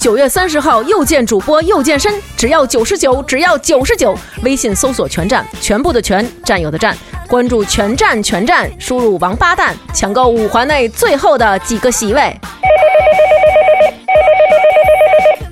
[0.00, 4.16] 九月三十号又见主播又健身，只要九十九，只要九十九。
[4.42, 6.96] 微信搜索“全站”，全部的全，占有的占，
[7.28, 12.34] 关注“全站全站”，输入“王八蛋”，抢购五环内最后的几个席位。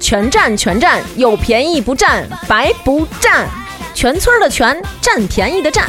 [0.01, 3.47] 全站全站，有便宜不占，白不占。
[3.93, 5.87] 全村的全，占便宜的占。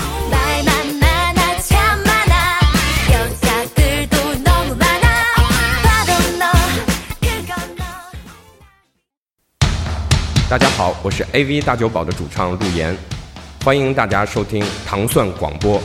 [10.50, 12.98] 大家好，我是 AV 大酒保的主唱陆岩，
[13.64, 15.80] 欢迎大家收听糖蒜广播。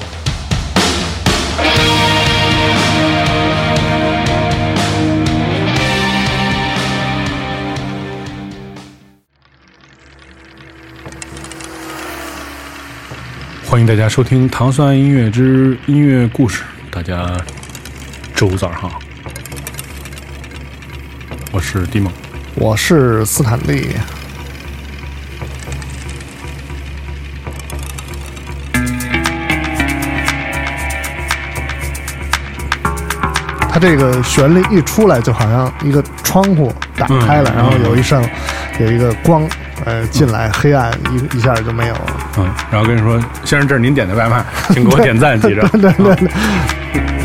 [13.66, 16.64] 欢迎大家收听糖蒜音乐之音乐故事。
[16.90, 17.36] 大家
[18.34, 18.98] 周五早上好，
[21.52, 22.10] 我是迪蒙。
[22.54, 23.90] 我是斯坦利。
[33.84, 38.22] 这个旋律一出来，就好像一个窗户打开了，然后有一扇
[38.80, 39.46] 有一个光
[39.84, 42.00] 呃进来，黑暗一一下就没有了。
[42.38, 45.60] 嗯，然后跟你说，先生，这是您点的外卖，请给我点赞，记着。
[45.76, 46.30] 对对对，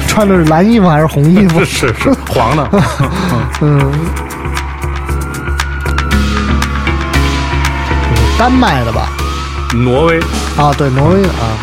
[0.05, 1.63] 穿的是蓝衣服还是红衣服？
[1.63, 2.69] 是是黄的。
[3.61, 3.91] 嗯，
[8.37, 9.07] 丹麦的吧？
[9.75, 10.19] 挪威
[10.57, 11.55] 啊，对，挪威的啊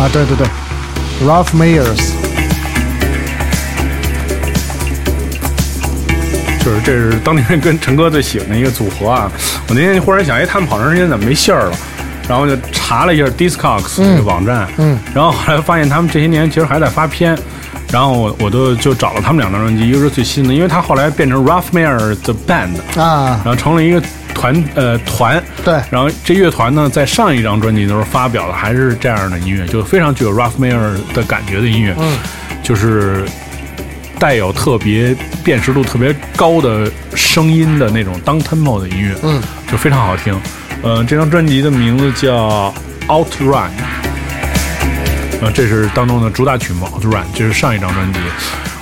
[0.00, 0.48] 啊，对对对
[1.24, 2.15] ，Ralph Mayers。
[6.66, 9.30] 就是这是当年跟陈哥最喜欢的一个组合啊！
[9.68, 11.72] 我那天忽然想，哎，他们好长时间怎么没信儿了？
[12.28, 17.38] 然后就查了一下 Discogs 这个网站，嗯，然后后来发现他们这些年其实还在发片，
[17.92, 24.02] 然后我我都就找了他们两张专辑，一个是最新的，因为他后来变成 Ralph Mayer The Band 啊，然后成了一个
[24.34, 32.18] 团呃团，对，然后这乐团呢在上一张专辑的时候发表的还是这样的音乐，就非常具有 Ralph Mayer 的感觉的音乐，嗯，
[32.60, 33.24] 就是。
[34.18, 40.38] 带有特别辨识度特别高的声音的那种 down tempo 的音乐，嗯，就非常好听。
[40.82, 42.72] 呃，这张专辑的名字叫
[43.08, 43.68] Outrun，
[45.40, 48.18] 呃，这是当中的主打曲目 Outrun，这是上一张专辑。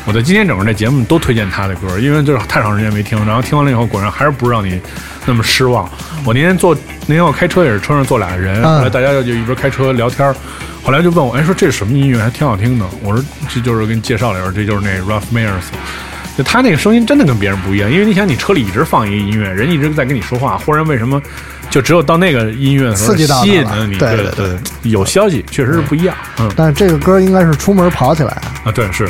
[0.06, 4.78] 我在今天整个这节目都推荐他的歌，因为就是太长时间没听，然后听完了以后，果然还是不让你
[5.24, 5.88] 那么失望。
[6.24, 6.76] 我那天坐
[7.06, 10.34] 那天我开车也是车上坐俩人，后来大家就一边开车聊天。
[10.82, 12.18] 后来就问我，哎，说这是什么音乐？
[12.18, 12.84] 还挺好听的。
[13.02, 15.64] 我说这就是给你介绍了一下，这就是那 Ralph Mayers，
[16.36, 17.90] 就他那个声音真的跟别人不一样。
[17.90, 21.18] 因为你想，你车里一直放一个音乐，人一直在跟你说话，忽然为什么
[21.70, 23.96] 就只有到那个音乐的时候吸引了你？
[23.96, 26.14] 对对对，有消息确实是不一样。
[26.38, 29.08] 嗯，但是这个歌应该是出门跑起来啊，对是。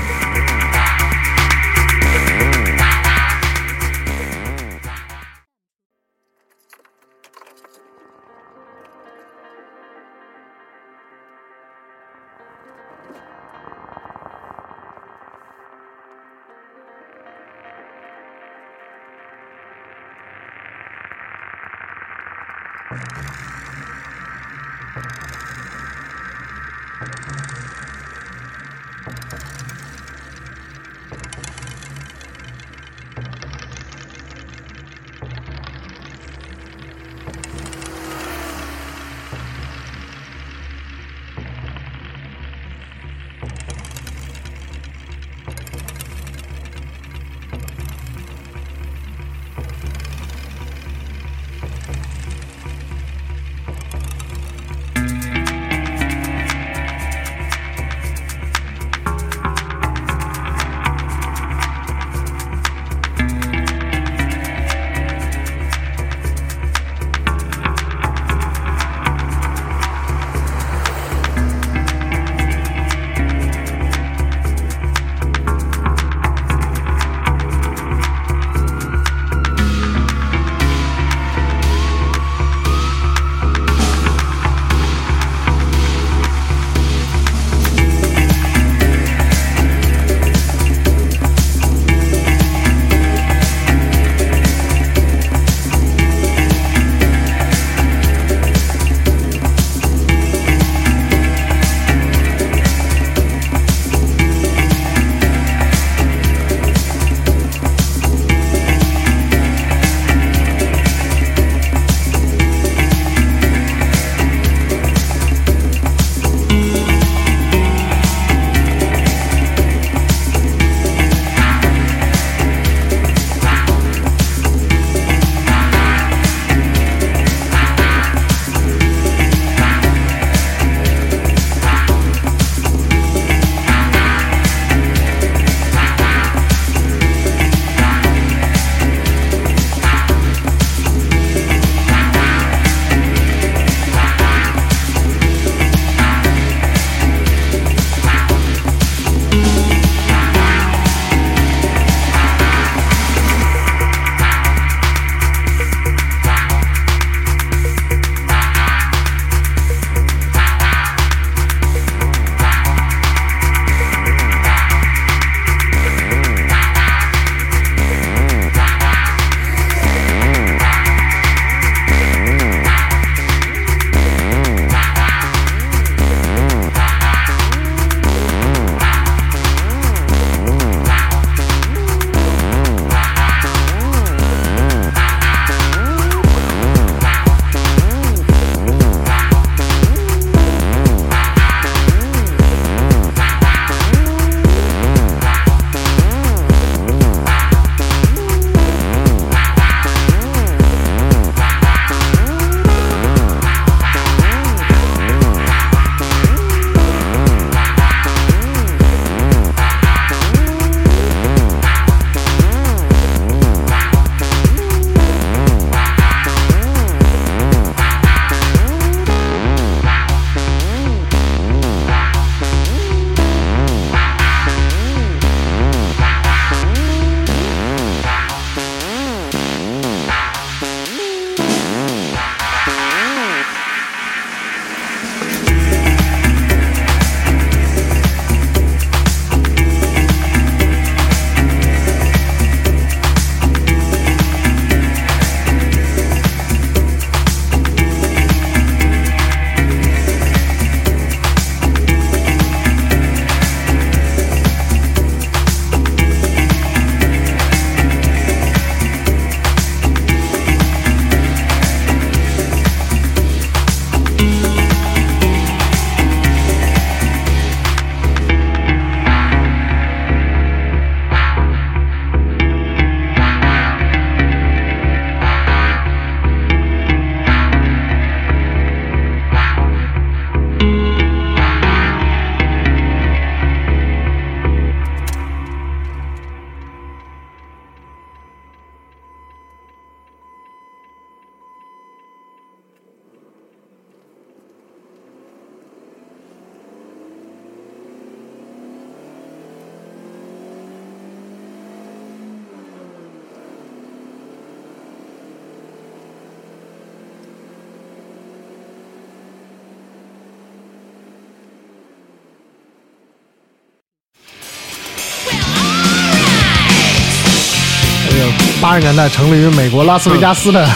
[318.74, 320.68] 八十年代成立于美国拉斯维加斯的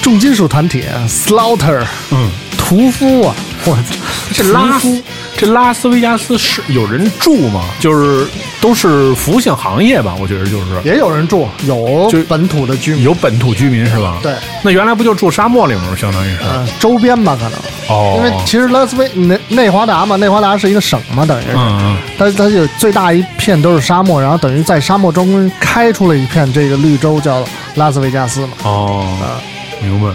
[0.00, 3.94] 重金属团体 Slaughter，嗯，屠夫啊，我操，
[4.32, 5.02] 这拉斯
[5.36, 7.64] 这拉斯维加斯是有人住吗？
[7.78, 8.26] 就是
[8.60, 10.14] 都是服务性行业吧？
[10.20, 14.18] 我觉得就是也有人住，有就本土的居民，有本土居民是吧？
[14.22, 15.96] 对，那原来不就住沙漠里面吗？
[15.96, 17.52] 相当于是呃，周边吧可能，
[17.88, 28.52] 哦，因为其实拉斯维内内华达嘛，内华达是一个省嘛，等于是，嗯它它有最大一片都是沙漠，然后等于在沙漠中开出了一片这个绿洲，叫拉斯维加斯嘛。
[28.64, 29.40] 嗯哦，啊，
[29.82, 30.08] 明白。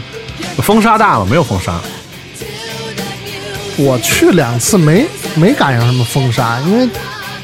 [0.62, 1.28] 风沙大吗？
[1.30, 1.74] 没有风沙。
[3.78, 5.06] 我去两次没
[5.36, 6.88] 没赶上什么风沙，因为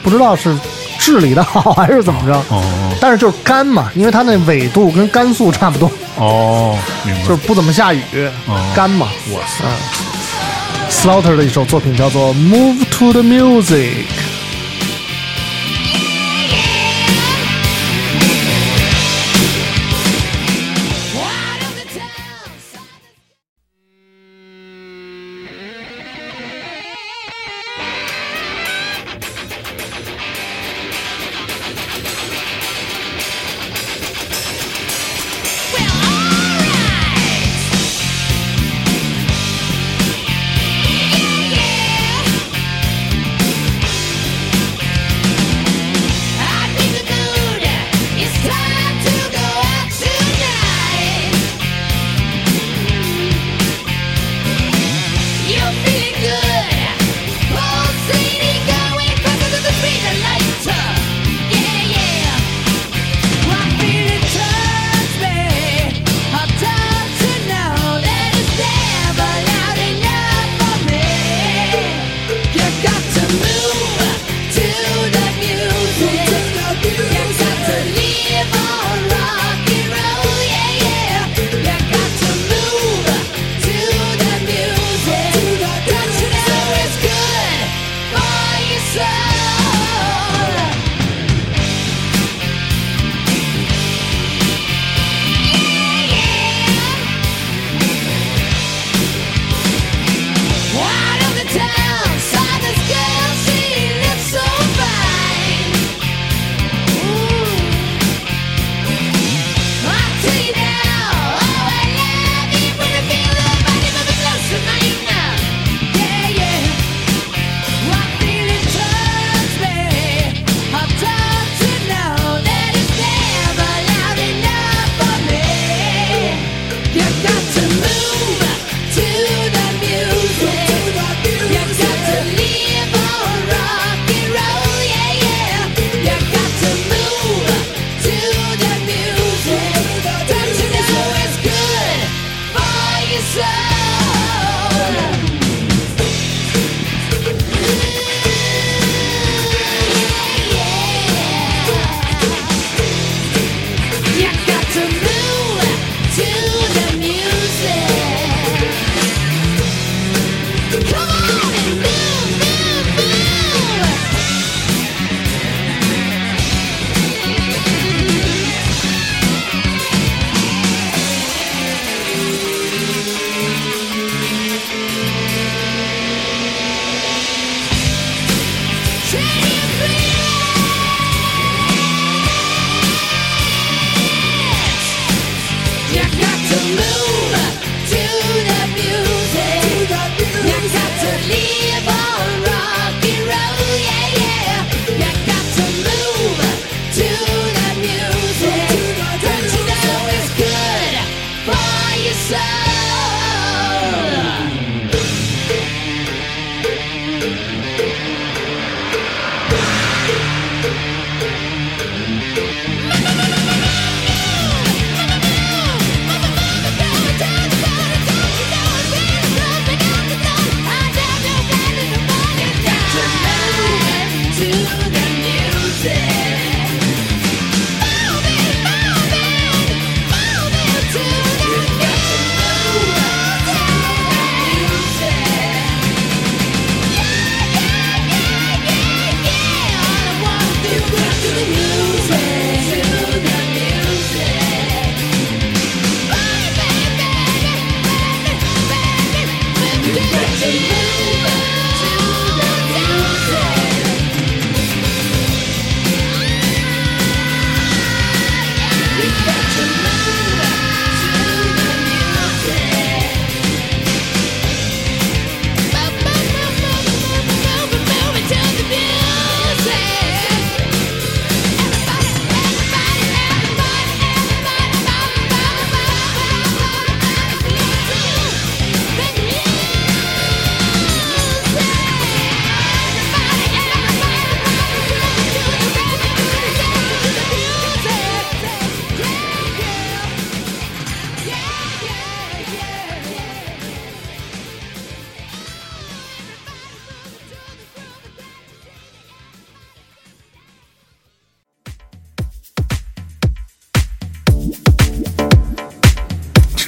[0.02, 0.58] 不知道是
[0.98, 2.34] 治理的好还是怎么着。
[2.50, 2.64] 哦
[3.00, 7.22] 但是就是干嘛，因为它那纬度跟甘肃差不多，哦，明白。
[7.24, 8.02] 就是不怎么下雨，
[8.48, 9.08] 哦干嘛。
[9.34, 9.72] 哇塞，嗯
[10.90, 13.64] ，Slaughter 的一首作品叫做《Move to the Music》。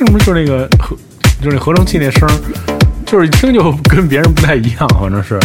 [0.06, 0.98] 是不是就那个合，
[1.42, 2.28] 就是那合成器那声，
[3.06, 5.40] 就是一听就跟别人不太一样，反正是。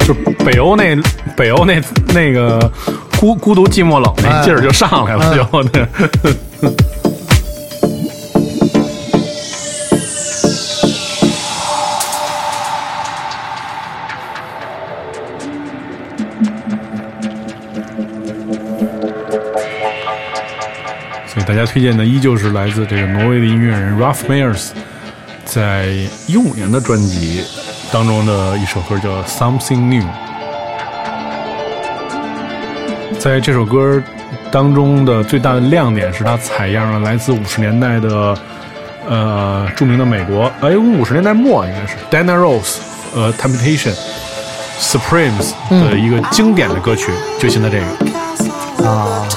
[0.00, 0.12] 就
[0.44, 0.94] 北欧那
[1.36, 1.80] 北欧那
[2.12, 2.70] 那个
[3.18, 6.70] 孤孤独寂寞冷那劲儿就上来了，就那。
[21.60, 24.68] 家推荐的依旧是来自这个挪威的音乐人 Ralph Myers，
[25.44, 25.88] 在
[26.26, 27.44] 一五年的专辑
[27.92, 30.02] 当中的一首歌叫《Something New》。
[33.18, 34.02] 在这首歌
[34.50, 38.34] 当中的最大的亮点是它采样了来自五十年代的
[39.06, 42.78] 呃著名的美国哎五十年代末应该是 Diana Ross
[43.14, 43.94] 呃 Temptation
[44.78, 47.84] Supremes 的一个经典的歌曲，就现在这个。
[48.88, 49.28] 啊，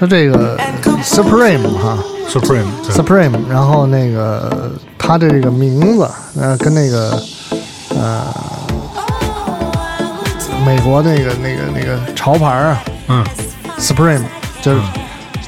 [0.00, 0.56] 是这个
[1.02, 6.08] Supreme 哈，Supreme Supreme，然后那个他的这个名字，
[6.40, 7.22] 呃，跟那个
[7.90, 8.24] 呃
[10.64, 13.22] 美国那个那个那个潮牌啊嗯
[13.78, 14.22] ，Supreme，
[14.62, 14.80] 就是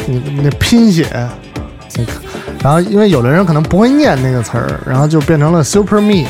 [0.07, 1.07] 你那拼写，
[1.97, 2.17] 你看，
[2.63, 6.27] 然后因为有的人可能不会念那个词儿，然后就变成了 Super Me。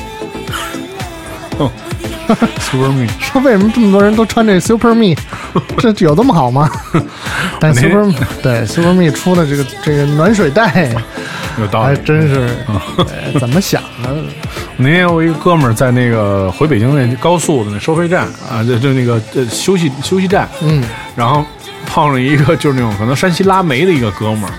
[2.61, 5.17] Super Me 说为什么这么多人都穿这 Super Me？
[5.79, 6.71] 这有这么好吗？
[7.61, 8.11] 但 Super
[8.43, 10.69] 对 Super Me 出的这个这个暖水袋，
[11.57, 11.87] 还有道理。
[11.89, 12.49] 还真是、
[12.99, 14.15] 哎怎么想的？
[14.77, 20.83] 那天我一个哥们儿在那个回北京那高速的那收费站啊，就就那个呃休息休息站，嗯，
[21.15, 21.45] 然后
[21.87, 24.53] 碰上一个就是那种可能山西拉煤的一个哥们儿，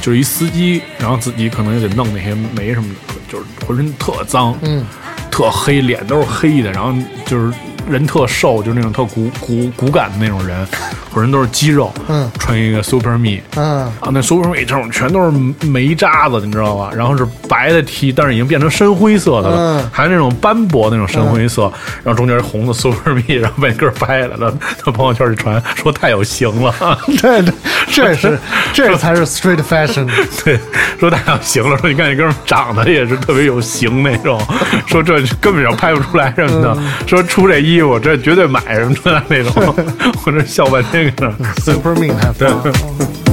[0.00, 4.84] 就是一司机，然后自己可能也得弄那些煤什么的，就是浑身特脏，嗯，
[5.30, 6.92] 特黑，脸都是黑的，然后
[7.26, 7.52] 就是
[7.88, 10.66] 人特瘦，就是那种特骨骨骨感的那种人，
[11.12, 16.90] 浑身都是肌肉，嗯穿一个 Super Me，嗯啊，那 Super Me 这种全都是煤渣子，你知道吧？
[16.94, 21.72] 然后是白的 T，但是已经变成深灰色的了，嗯还是那种斑驳那种深灰色，
[22.04, 26.74] 然后中间是红的 Super Me，然后把那根儿掰了，然后他朋友圈里传说太有型了，
[27.20, 27.52] 对对，
[27.90, 28.38] 这是
[28.72, 30.06] 这才是 street fashion。
[30.44, 30.58] 对，
[30.98, 34.40] 说太有型了，说你看你哥们儿长得也是特别有型那种，
[34.86, 39.74] 说这根本就拍不出来什么的，说出这衣服这绝对买什么的那种，
[40.26, 41.52] 我这笑半天搁那。
[41.60, 43.27] Super Me 太对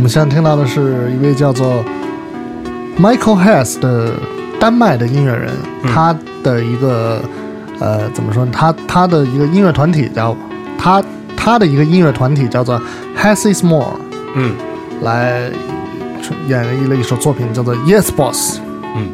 [0.00, 1.84] 们现在听到的是一位叫做
[2.98, 4.12] Michael Hess 的
[4.60, 5.50] 丹麦的音乐人，
[5.92, 7.20] 他的一个
[7.78, 8.50] 呃怎么说呢？
[8.52, 10.36] 他他的一个音乐团体叫
[10.78, 11.02] 他
[11.36, 12.80] 他的一个音乐团体叫做
[13.16, 13.92] Hess is More，
[14.34, 14.54] 嗯
[15.02, 15.50] 来
[16.48, 18.58] 演绎了一首作品叫做 Yes Boss。
[18.96, 19.12] 嗯，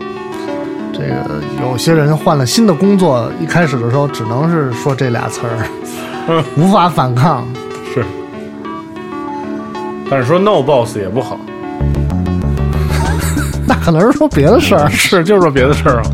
[0.93, 7.47] 这个有些人换了新的工作，一开始的时候只能是说这俩词儿， 无法反抗。
[10.05, 10.11] 是。
[10.11, 11.39] 但是说 no boss 也不好，
[13.67, 14.89] 那可能是说别的事儿。
[14.91, 16.11] 是就是说别的事儿啊。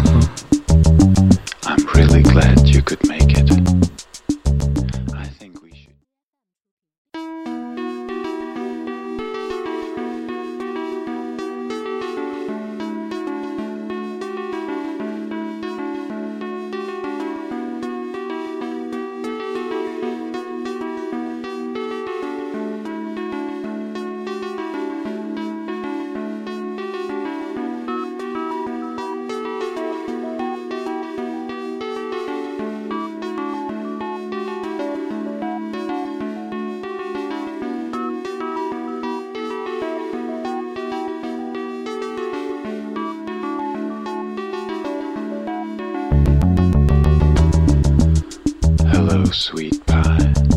[1.64, 2.98] I'm really glad you could
[49.32, 50.47] sweet pie.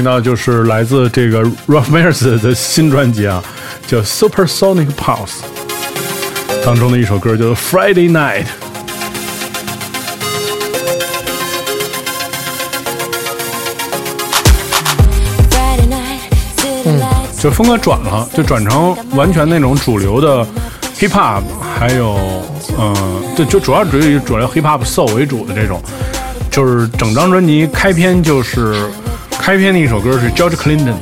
[0.00, 3.44] 听到就是来自这个 r a f m e r s 的新专辑啊，
[3.86, 5.42] 叫《Supersonic Pulse》
[6.64, 8.44] 当中的一首歌叫《Friday Night》。
[17.38, 20.42] 就风格转了，就转成完全那种主流的
[20.98, 21.42] hip hop，
[21.78, 22.18] 还有，
[22.78, 25.78] 嗯、对，就主要主要主流 hip hop soul 为主的这种，
[26.50, 28.88] 就是整张专辑开篇就是
[29.40, 30.94] 开篇的一首歌是 George Clinton，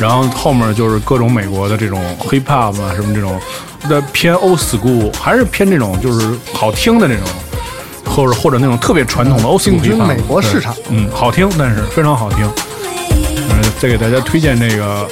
[0.00, 3.40] 然后后面就是各种美国的这种 hip hop 啊，什么这种
[3.88, 7.24] 的偏 old school，还是偏这种就是好听的那种，
[8.04, 9.80] 或者或者那种特别传统的 old school。
[9.80, 12.50] 进军美国市场，嗯，好听，但是非常好听。
[13.12, 15.08] 嗯，再给大家推荐这个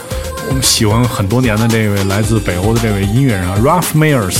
[0.48, 4.36] 我们喜欢很多年的这位来自北欧的这位音乐人 Ralph Myers。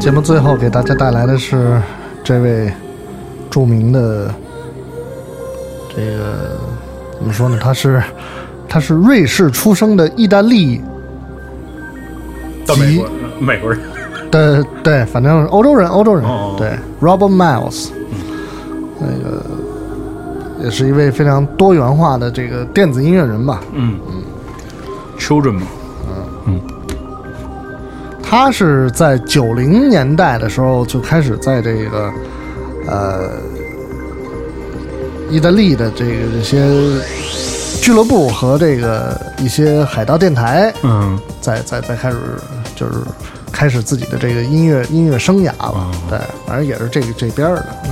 [0.00, 1.78] 节目最后给大家带来的是
[2.24, 2.72] 这位
[3.50, 4.34] 著名的
[5.94, 6.56] 这个
[7.18, 7.58] 怎么说呢？
[7.60, 8.02] 他是
[8.66, 10.80] 他是瑞士出生的意大利
[12.64, 13.06] 到美国，
[13.38, 13.78] 美国人，
[14.30, 17.90] 的，对，反正欧洲人，欧洲人，哦对，Robert Miles，
[18.98, 19.44] 那个
[20.64, 23.60] 也是一位非常多元化的这个电子音乐人吧。
[23.74, 23.98] 嗯。
[24.08, 24.22] 嗯
[25.18, 25.66] ，Children 嘛，
[28.30, 32.12] 他是在九零年代的时候就开始在这个
[32.86, 33.28] 呃
[35.28, 36.64] 意大利的这个这些
[37.82, 42.18] 俱乐部和这个一些海盗电台，嗯，在在在开始
[42.76, 43.00] 就是
[43.50, 45.72] 开始自己的这个音乐音乐生涯吧。
[45.74, 46.16] 哦对，
[46.46, 47.66] 反正也是这个这边的。
[47.86, 47.90] 嗯，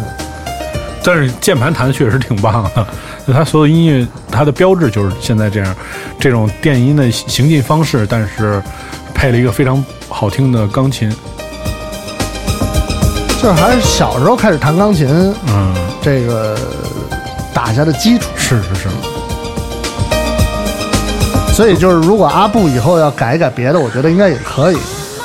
[1.03, 2.87] 但是键盘弹的确实挺棒的，
[3.27, 5.75] 就他所有音乐，它的标志就是现在这样，
[6.21, 8.63] 这种电音的行进方式，但是
[9.19, 11.11] 配了一个非常好听的钢琴，
[13.43, 15.09] 就是还是小时候开始弹钢琴，
[15.49, 16.57] 嗯，这个
[17.53, 18.27] 打下的基础。
[18.37, 18.89] 是是是，
[21.53, 24.79] 所以就是如果阿布以后要改一改别的，我觉得应该也可以。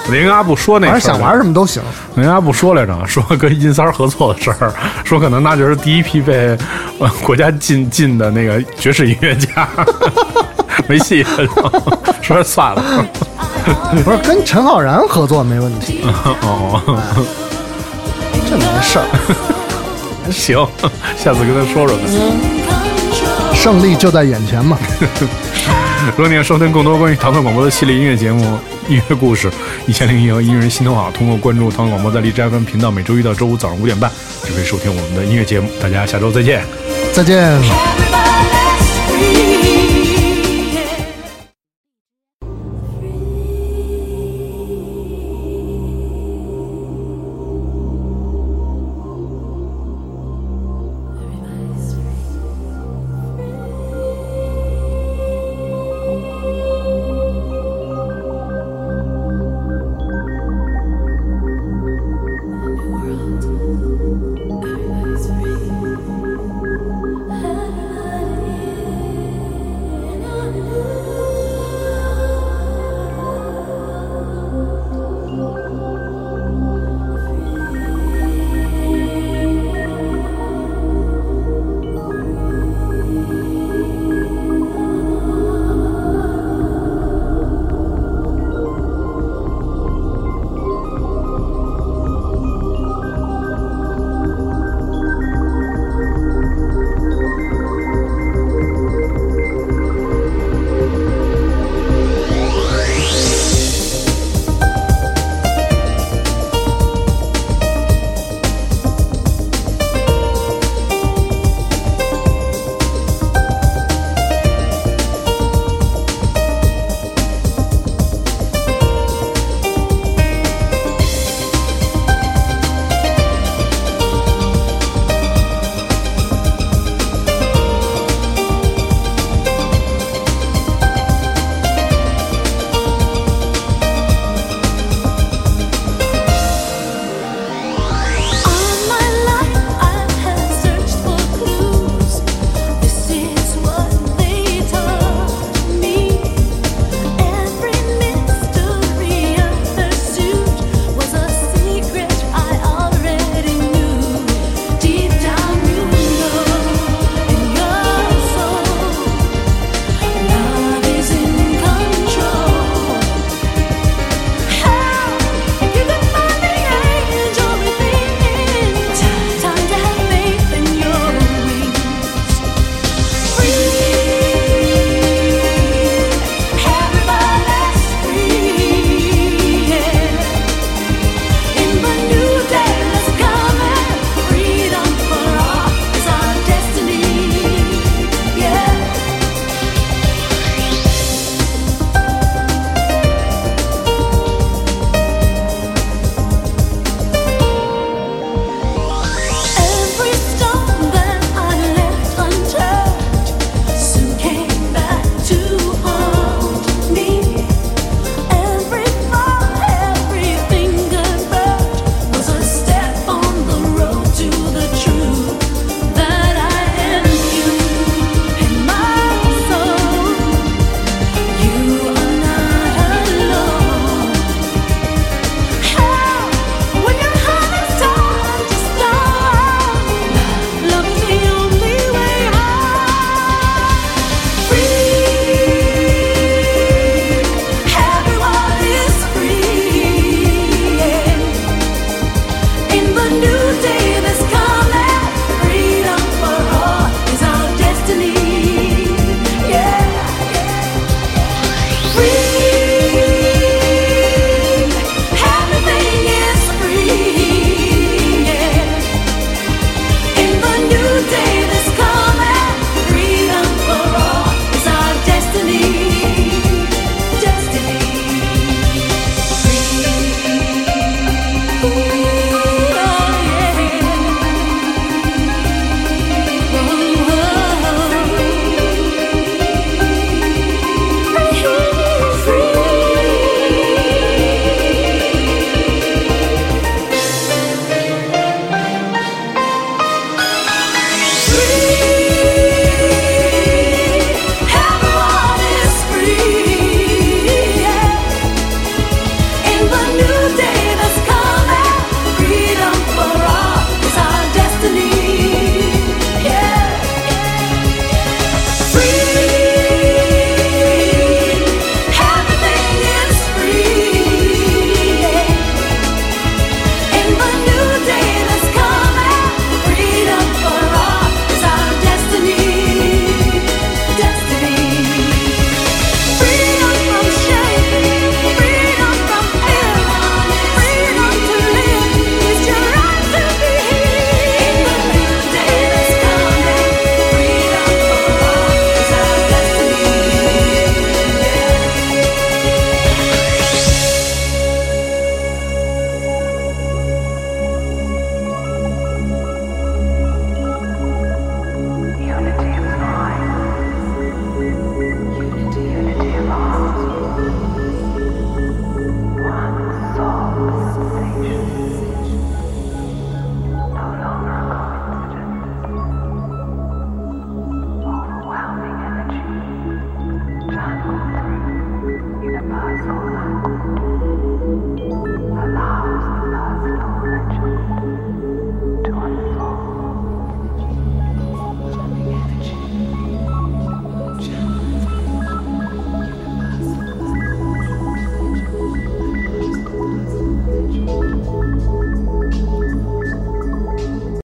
[0.08, 1.80] 我跟阿布说那反正想玩什么都行。
[2.16, 4.74] 我跟阿布说来着， 说跟印三儿合作的事儿，
[5.06, 6.58] 说可能那就是第一批被
[6.98, 9.70] 呃 国家禁禁的那个爵士音乐家，
[10.88, 11.30] 没戏了，
[12.24, 12.84] 说算了，
[14.04, 16.02] 不是跟陈浩然合作没问题，
[16.42, 16.82] 哦，
[18.50, 19.06] 这没事儿，
[20.32, 20.68] 行，
[21.18, 22.04] 下次跟他说说呗。
[23.54, 24.78] 胜利就在眼前嘛。
[26.18, 28.60] 如果你要收听更多关于唐宋广播的系列音乐节目、
[28.90, 29.50] 音乐故事，
[29.88, 34.12] 一千零一和音乐人心头好，通过关注唐宋广播在荔枝 FM 频道，每周一到周五早上五点半
[34.44, 35.70] 就可以收听我们的音乐节目。
[35.82, 36.66] 大家下周再见。
[37.14, 38.23] 再见。